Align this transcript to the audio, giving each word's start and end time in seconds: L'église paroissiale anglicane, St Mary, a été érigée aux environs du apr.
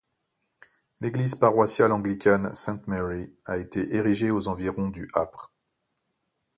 L'église 0.99 1.35
paroissiale 1.35 1.91
anglicane, 1.91 2.51
St 2.55 2.87
Mary, 2.87 3.31
a 3.45 3.57
été 3.57 3.93
érigée 3.95 4.31
aux 4.31 4.47
environs 4.47 4.89
du 4.89 5.07
apr. 5.13 5.51